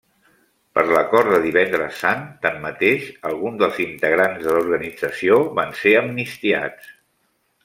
Per 0.77 0.83
l'acord 0.91 1.33
de 1.33 1.41
Divendres 1.43 1.99
Sant, 2.05 2.23
tanmateix, 2.45 3.05
alguns 3.33 3.61
dels 3.65 3.77
integrants 3.85 4.43
de 4.49 4.57
l'organització 4.57 5.39
van 5.61 5.77
ser 5.83 5.95
amnistiats. 6.01 6.91